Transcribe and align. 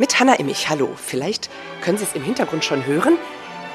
Mit 0.00 0.20
Hanna 0.20 0.34
Immich, 0.34 0.68
hallo. 0.68 0.94
Vielleicht 0.96 1.50
können 1.80 1.98
Sie 1.98 2.04
es 2.04 2.14
im 2.14 2.22
Hintergrund 2.22 2.64
schon 2.64 2.86
hören. 2.86 3.18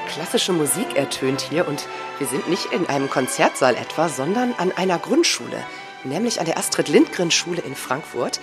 Klassische 0.08 0.54
Musik 0.54 0.96
ertönt 0.96 1.42
hier 1.42 1.68
und 1.68 1.86
wir 2.18 2.28
sind 2.28 2.50
nicht 2.50 2.72
in 2.72 2.88
einem 2.88 3.10
Konzertsaal 3.10 3.76
etwa, 3.76 4.08
sondern 4.08 4.54
an 4.58 4.72
einer 4.72 5.00
Grundschule, 5.00 5.58
nämlich 6.06 6.40
an 6.40 6.46
der 6.46 6.58
Astrid 6.58 6.88
Lindgren 6.88 7.30
Schule 7.30 7.62
in 7.62 7.76
Frankfurt. 7.76 8.40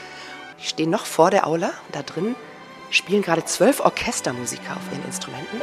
Ich 0.58 0.68
stehe 0.68 0.90
noch 0.90 1.06
vor 1.06 1.30
der 1.30 1.46
Aula. 1.46 1.72
Da 1.90 2.02
drin 2.02 2.34
spielen 2.90 3.22
gerade 3.22 3.46
zwölf 3.46 3.80
Orchestermusiker 3.80 4.76
auf 4.76 4.92
ihren 4.92 5.06
Instrumenten. 5.06 5.62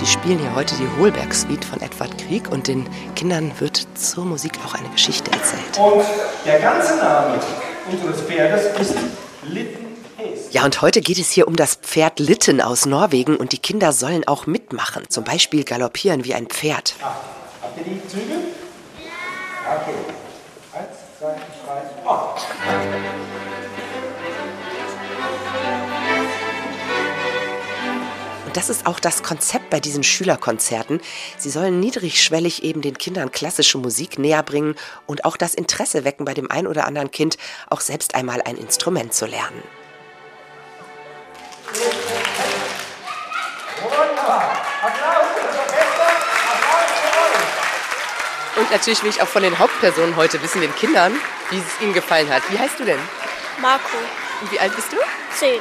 Die 0.00 0.06
spielen 0.06 0.38
hier 0.38 0.54
heute 0.54 0.74
die 0.76 0.88
Holberg-Suite 0.98 1.64
von 1.64 1.80
Edward 1.82 2.16
Grieg 2.16 2.50
und 2.50 2.68
den 2.68 2.88
Kindern 3.14 3.52
wird 3.58 3.86
zur 3.94 4.24
Musik 4.24 4.52
auch 4.64 4.74
eine 4.74 4.88
Geschichte 4.88 5.30
erzählt. 5.30 5.78
Und 5.78 6.04
der 6.46 6.58
ganze 6.58 6.96
Name 6.96 7.38
unseres 7.92 8.22
Pferdes 8.22 8.80
ist 8.80 8.94
Litten. 9.42 9.86
Ja, 10.50 10.64
und 10.64 10.80
heute 10.82 11.00
geht 11.00 11.18
es 11.18 11.30
hier 11.30 11.46
um 11.46 11.54
das 11.54 11.76
Pferd 11.76 12.18
Litten 12.18 12.60
aus 12.60 12.86
Norwegen 12.86 13.36
und 13.36 13.52
die 13.52 13.58
Kinder 13.58 13.92
sollen 13.92 14.26
auch 14.26 14.46
mitmachen, 14.46 15.04
zum 15.08 15.24
Beispiel 15.24 15.64
galoppieren 15.64 16.24
wie 16.24 16.34
ein 16.34 16.46
Pferd. 16.46 16.94
Ah, 17.02 17.14
habt 17.62 17.78
ihr 17.78 17.84
die 17.84 18.08
Zügel? 18.08 18.38
Ja. 18.98 19.76
Okay. 19.76 19.94
Eins, 20.72 20.96
zwei, 21.18 21.34
drei, 21.66 21.82
oh. 22.06 23.49
Und 28.50 28.56
das 28.56 28.68
ist 28.68 28.84
auch 28.84 28.98
das 28.98 29.22
Konzept 29.22 29.70
bei 29.70 29.78
diesen 29.78 30.02
Schülerkonzerten. 30.02 31.00
Sie 31.38 31.50
sollen 31.50 31.78
niedrigschwellig 31.78 32.64
eben 32.64 32.80
den 32.80 32.98
Kindern 32.98 33.30
klassische 33.30 33.78
Musik 33.78 34.18
näher 34.18 34.42
bringen 34.42 34.74
und 35.06 35.24
auch 35.24 35.36
das 35.36 35.54
Interesse 35.54 36.02
wecken 36.02 36.24
bei 36.24 36.34
dem 36.34 36.50
ein 36.50 36.66
oder 36.66 36.84
anderen 36.84 37.12
Kind, 37.12 37.38
auch 37.68 37.80
selbst 37.80 38.16
einmal 38.16 38.42
ein 38.42 38.56
Instrument 38.56 39.14
zu 39.14 39.26
lernen. 39.26 39.62
Und 48.56 48.70
natürlich 48.72 49.04
will 49.04 49.10
ich 49.10 49.22
auch 49.22 49.28
von 49.28 49.44
den 49.44 49.60
Hauptpersonen 49.60 50.16
heute 50.16 50.42
wissen, 50.42 50.60
den 50.60 50.74
Kindern, 50.74 51.12
wie 51.50 51.58
es 51.58 51.80
ihnen 51.80 51.92
gefallen 51.92 52.28
hat. 52.28 52.42
Wie 52.50 52.58
heißt 52.58 52.80
du 52.80 52.84
denn? 52.84 52.98
Marco, 53.62 53.96
Und 54.40 54.50
wie 54.50 54.58
alt 54.58 54.74
bist 54.74 54.92
du? 54.92 54.96
10. 55.38 55.60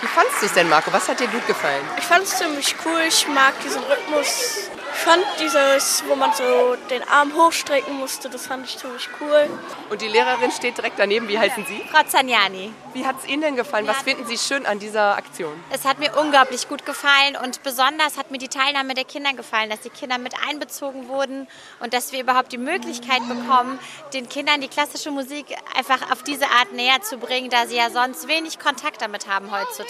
Wie 0.00 0.06
fandest 0.06 0.40
du 0.40 0.46
es 0.46 0.52
denn, 0.54 0.68
Marco? 0.68 0.92
Was 0.92 1.08
hat 1.08 1.20
dir 1.20 1.28
gut 1.28 1.46
gefallen? 1.46 1.84
Ich 1.98 2.04
fand 2.04 2.24
es 2.24 2.36
ziemlich 2.38 2.74
cool. 2.84 3.00
Ich 3.06 3.28
mag 3.28 3.52
diesen 3.62 3.82
Rhythmus. 3.82 4.70
Ich 4.92 5.06
fand 5.06 5.24
dieses, 5.40 6.04
wo 6.08 6.14
man 6.14 6.32
so 6.34 6.76
den 6.90 7.02
Arm 7.08 7.32
hochstrecken 7.34 7.96
musste, 7.96 8.28
das 8.28 8.46
fand 8.46 8.66
ich 8.66 8.76
ziemlich 8.76 9.08
cool. 9.20 9.48
Und 9.88 10.02
die 10.02 10.08
Lehrerin 10.08 10.50
steht 10.50 10.76
direkt 10.76 10.98
daneben. 10.98 11.26
Wie 11.28 11.38
heißen 11.38 11.64
Sie? 11.64 11.82
Frau 11.90 12.02
Zagnani. 12.02 12.72
Wie 12.92 13.06
hat 13.06 13.16
es 13.18 13.26
Ihnen 13.26 13.40
denn 13.40 13.56
gefallen? 13.56 13.86
Was 13.86 14.02
finden 14.02 14.26
Sie 14.26 14.36
schön 14.36 14.66
an 14.66 14.78
dieser 14.78 15.16
Aktion? 15.16 15.52
Es 15.70 15.86
hat 15.86 16.00
mir 16.00 16.14
unglaublich 16.18 16.68
gut 16.68 16.84
gefallen 16.84 17.36
und 17.42 17.62
besonders 17.62 18.18
hat 18.18 18.30
mir 18.30 18.38
die 18.38 18.48
Teilnahme 18.48 18.94
der 18.94 19.04
Kinder 19.04 19.32
gefallen, 19.32 19.70
dass 19.70 19.80
die 19.80 19.90
Kinder 19.90 20.18
mit 20.18 20.34
einbezogen 20.46 21.08
wurden 21.08 21.46
und 21.78 21.94
dass 21.94 22.12
wir 22.12 22.20
überhaupt 22.20 22.52
die 22.52 22.58
Möglichkeit 22.58 23.26
bekommen, 23.26 23.78
den 24.12 24.28
Kindern 24.28 24.60
die 24.60 24.68
klassische 24.68 25.10
Musik 25.10 25.46
einfach 25.76 26.10
auf 26.10 26.22
diese 26.24 26.46
Art 26.46 26.72
näher 26.72 27.00
zu 27.00 27.16
bringen, 27.16 27.48
da 27.48 27.66
sie 27.66 27.76
ja 27.76 27.90
sonst 27.90 28.28
wenig 28.28 28.58
Kontakt 28.58 29.00
damit 29.00 29.28
haben 29.28 29.50
heutzutage. 29.50 29.89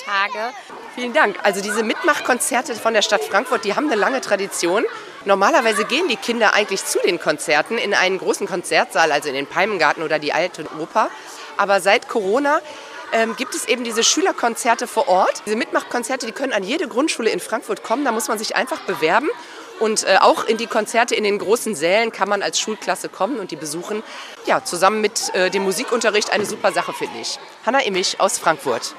Vielen 0.95 1.12
Dank. 1.12 1.37
Also 1.43 1.61
diese 1.61 1.83
Mitmachkonzerte 1.83 2.75
von 2.75 2.95
der 2.95 3.03
Stadt 3.03 3.23
Frankfurt, 3.25 3.65
die 3.65 3.75
haben 3.75 3.87
eine 3.87 3.97
lange 3.97 4.20
Tradition. 4.20 4.84
Normalerweise 5.25 5.84
gehen 5.84 6.09
die 6.09 6.17
Kinder 6.17 6.55
eigentlich 6.55 6.84
zu 6.84 6.98
den 7.01 7.20
Konzerten 7.20 7.79
in 7.79 7.95
einen 7.95 8.19
großen 8.19 8.47
Konzertsaal, 8.47 9.12
also 9.12 9.29
in 9.29 9.34
den 9.34 9.47
Palmengarten 9.47 10.03
oder 10.03 10.19
die 10.19 10.33
Alte 10.33 10.65
Oper. 10.81 11.11
Aber 11.57 11.81
seit 11.81 12.09
Corona 12.09 12.61
ähm, 13.12 13.37
gibt 13.37 13.55
es 13.55 13.67
eben 13.67 13.84
diese 13.84 14.03
Schülerkonzerte 14.03 14.87
vor 14.87 15.09
Ort. 15.09 15.42
Diese 15.47 15.57
Mitmachkonzerte, 15.57 16.27
die 16.27 16.33
können 16.33 16.53
an 16.53 16.62
jede 16.62 16.89
Grundschule 16.89 17.31
in 17.31 17.41
Frankfurt 17.41 17.83
kommen. 17.83 18.05
Da 18.05 18.12
muss 18.12 18.29
man 18.29 18.39
sich 18.39 18.57
einfach 18.57 18.81
bewerben. 18.81 19.29
Und 19.79 20.05
äh, 20.05 20.19
auch 20.20 20.45
in 20.45 20.58
die 20.58 20.67
Konzerte 20.67 21.14
in 21.14 21.24
den 21.24 21.39
großen 21.39 21.74
Sälen 21.74 22.13
kann 22.13 22.29
man 22.29 22.42
als 22.42 22.61
Schulklasse 22.61 23.08
kommen 23.08 23.39
und 23.39 23.51
die 23.51 23.57
besuchen. 23.57 24.03
Ja, 24.47 24.63
zusammen 24.63 25.01
mit 25.01 25.35
äh, 25.35 25.51
dem 25.51 25.64
Musikunterricht 25.64 26.30
eine 26.30 26.45
super 26.45 26.73
Sache, 26.73 26.92
finde 26.92 27.19
ich. 27.20 27.39
Hanna 27.64 27.80
Immich 27.80 28.20
aus 28.20 28.39
Frankfurt. 28.39 28.95